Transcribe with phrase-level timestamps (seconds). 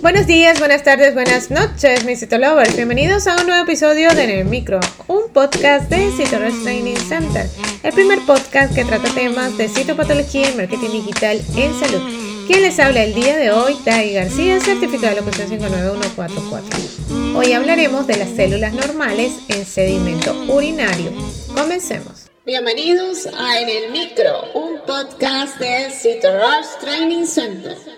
[0.00, 2.76] Buenos días, buenas tardes, buenas noches, mis citolovers.
[2.76, 4.78] Bienvenidos a un nuevo episodio de En el Micro,
[5.08, 7.46] un podcast de Citolovers Training Center,
[7.82, 12.46] el primer podcast que trata temas de citopatología y marketing digital en salud.
[12.46, 17.36] Quien les habla el día de hoy, Dai García, certificado de locución 59144.
[17.36, 21.10] Hoy hablaremos de las células normales en sedimento urinario.
[21.56, 22.30] Comencemos.
[22.46, 27.97] Bienvenidos a En el Micro, un podcast de Citolovers Training Center.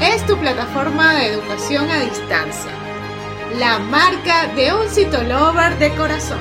[0.00, 2.70] es tu plataforma de educación a distancia,
[3.58, 6.40] la marca de un citolover de corazón.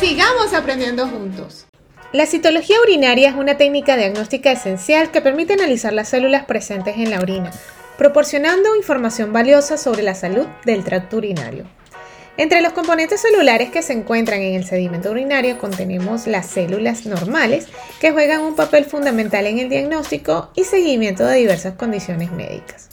[0.00, 1.66] Sigamos aprendiendo juntos.
[2.12, 7.10] La citología urinaria es una técnica diagnóstica esencial que permite analizar las células presentes en
[7.10, 7.50] la orina,
[7.98, 11.64] proporcionando información valiosa sobre la salud del tracto urinario.
[12.38, 17.66] Entre los componentes celulares que se encuentran en el sedimento urinario contenemos las células normales,
[18.00, 22.88] que juegan un papel fundamental en el diagnóstico y seguimiento de diversas condiciones médicas.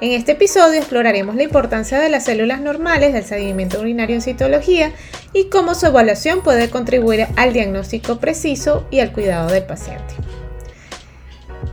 [0.00, 4.92] En este episodio exploraremos la importancia de las células normales del sedimento urinario en citología
[5.32, 10.14] y cómo su evaluación puede contribuir al diagnóstico preciso y al cuidado del paciente.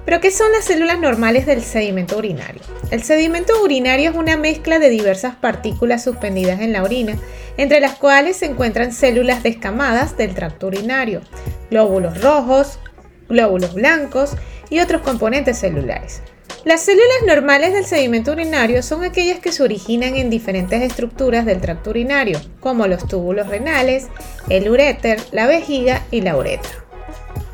[0.05, 2.61] ¿Pero qué son las células normales del sedimento urinario?
[2.89, 7.17] El sedimento urinario es una mezcla de diversas partículas suspendidas en la orina,
[7.57, 11.22] entre las cuales se encuentran células descamadas del tracto urinario,
[11.69, 12.79] glóbulos rojos,
[13.29, 14.31] glóbulos blancos
[14.69, 16.22] y otros componentes celulares.
[16.66, 21.61] Las células normales del sedimento urinario son aquellas que se originan en diferentes estructuras del
[21.61, 24.07] tracto urinario, como los túbulos renales,
[24.49, 26.80] el uréter, la vejiga y la uretra.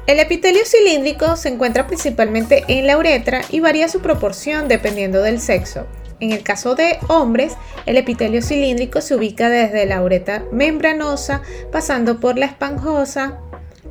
[0.08, 5.42] El epitelio cilíndrico se encuentra principalmente en la uretra y varía su proporción dependiendo del
[5.42, 5.86] sexo.
[6.22, 11.42] En el caso de hombres, el epitelio cilíndrico se ubica desde la uretra membranosa,
[11.74, 13.42] pasando por la esponjosa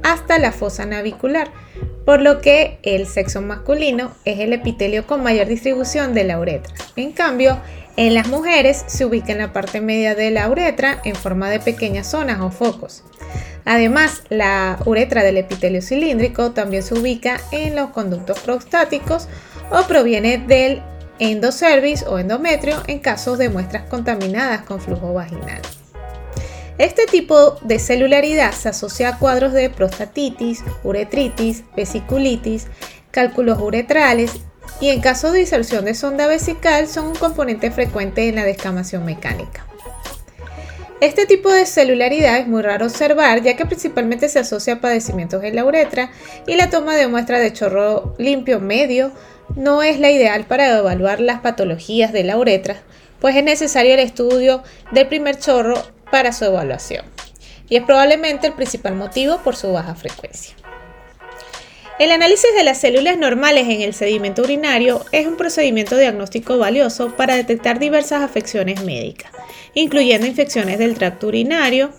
[0.02, 1.50] hasta la fosa navicular,
[2.06, 6.72] por lo que el sexo masculino es el epitelio con mayor distribución de la uretra.
[6.94, 7.58] En cambio,
[7.96, 11.58] en las mujeres se ubica en la parte media de la uretra en forma de
[11.58, 13.02] pequeñas zonas o focos.
[13.64, 19.26] Además, la uretra del epitelio cilíndrico también se ubica en los conductos prostáticos
[19.70, 20.82] o proviene del
[21.18, 25.60] endocervix o endometrio en casos de muestras contaminadas con flujo vaginal.
[26.78, 32.66] Este tipo de celularidad se asocia a cuadros de prostatitis, uretritis, vesiculitis,
[33.10, 34.32] cálculos uretrales
[34.78, 39.06] y en caso de inserción de sonda vesical son un componente frecuente en la descamación
[39.06, 39.66] mecánica.
[41.00, 45.44] Este tipo de celularidad es muy raro observar ya que principalmente se asocia a padecimientos
[45.44, 46.10] en la uretra
[46.46, 49.12] y la toma de muestra de chorro limpio medio
[49.54, 52.82] no es la ideal para evaluar las patologías de la uretra,
[53.20, 54.62] pues es necesario el estudio
[54.92, 57.04] del primer chorro para su evaluación
[57.68, 60.54] y es probablemente el principal motivo por su baja frecuencia.
[61.98, 67.16] El análisis de las células normales en el sedimento urinario es un procedimiento diagnóstico valioso
[67.16, 69.30] para detectar diversas afecciones médicas,
[69.72, 71.90] incluyendo infecciones del tracto urinario,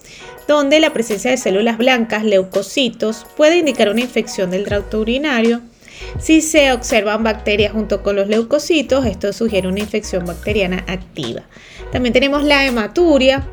[0.47, 5.62] donde la presencia de células blancas, leucocitos, puede indicar una infección del tracto urinario.
[6.19, 11.41] Si se observan bacterias junto con los leucocitos, esto sugiere una infección bacteriana activa.
[11.91, 13.47] También tenemos la hematuria,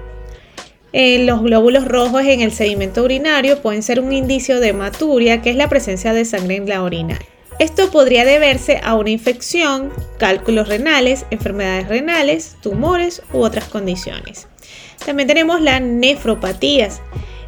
[0.96, 5.50] eh, los glóbulos rojos en el sedimento urinario pueden ser un indicio de hematuria, que
[5.50, 7.18] es la presencia de sangre en la orina.
[7.58, 14.46] Esto podría deberse a una infección, cálculos renales, enfermedades renales, tumores u otras condiciones.
[15.04, 17.02] También tenemos las nefropatías,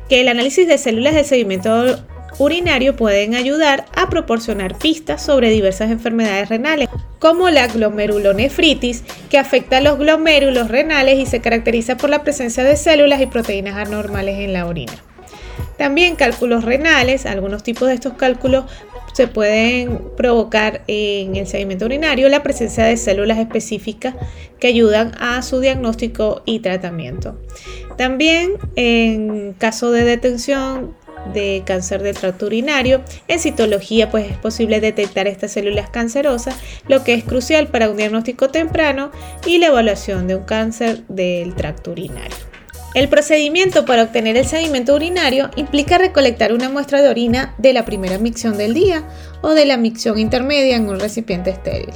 [0.08, 2.04] que el análisis de células del sedimento
[2.38, 6.88] urinario pueden ayudar a proporcionar pistas sobre diversas enfermedades renales,
[7.18, 12.64] como la glomerulonefritis, que afecta a los glomérulos renales y se caracteriza por la presencia
[12.64, 14.92] de células y proteínas anormales en la orina.
[15.78, 18.64] También cálculos renales, algunos tipos de estos cálculos
[19.12, 24.14] se pueden provocar en el sedimento urinario la presencia de células específicas
[24.58, 27.40] que ayudan a su diagnóstico y tratamiento.
[27.96, 30.94] También en caso de detención
[31.32, 33.02] de cáncer del tracto urinario.
[33.28, 36.56] En citología pues es posible detectar estas células cancerosas,
[36.88, 39.10] lo que es crucial para un diagnóstico temprano
[39.46, 42.36] y la evaluación de un cáncer del tracto urinario.
[42.96, 47.84] El procedimiento para obtener el sedimento urinario implica recolectar una muestra de orina de la
[47.84, 49.06] primera micción del día
[49.42, 51.92] o de la micción intermedia en un recipiente estéril.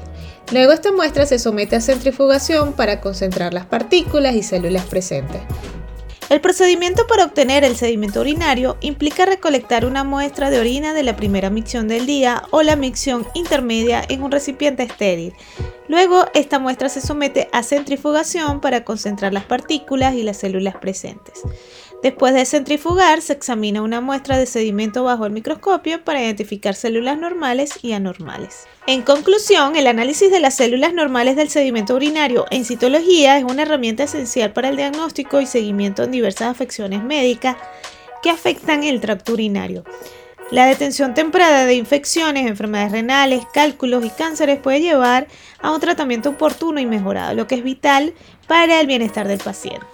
[0.53, 5.41] Luego esta muestra se somete a centrifugación para concentrar las partículas y células presentes.
[6.31, 11.17] El procedimiento para obtener el sedimento urinario implica recolectar una muestra de orina de la
[11.17, 15.35] primera micción del día o la micción intermedia en un recipiente estéril.
[15.89, 21.43] Luego, esta muestra se somete a centrifugación para concentrar las partículas y las células presentes.
[22.03, 27.19] Después de centrifugar, se examina una muestra de sedimento bajo el microscopio para identificar células
[27.19, 28.67] normales y anormales.
[28.87, 33.63] En conclusión, el análisis de las células normales del sedimento urinario en citología es una
[33.63, 37.57] herramienta esencial para el diagnóstico y seguimiento en diversas afecciones médicas
[38.23, 39.85] que afectan el tracto urinario.
[40.51, 45.29] La detención temprana de infecciones, enfermedades renales, cálculos y cánceres puede llevar
[45.61, 48.15] a un tratamiento oportuno y mejorado, lo que es vital
[48.49, 49.87] para el bienestar del paciente.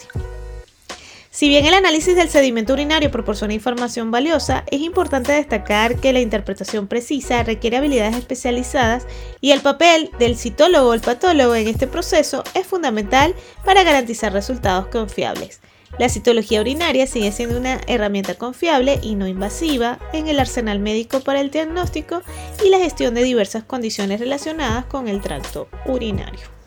[1.37, 6.21] Si bien el análisis del sedimento urinario proporciona información valiosa, es importante destacar que la
[6.21, 9.07] interpretación precisa requiere habilidades especializadas
[9.43, 13.35] y el papel del citólogo o el patólogo en este proceso es fundamental
[13.67, 15.61] para garantizar resultados confiables.
[15.99, 21.21] La citología urinaria sigue siendo una herramienta confiable y no invasiva en el arsenal médico
[21.21, 22.23] para el diagnóstico
[22.65, 26.56] y la gestión de diversas condiciones relacionadas con el tracto urinario.